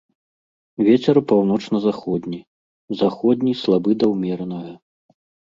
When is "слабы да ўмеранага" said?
3.61-4.73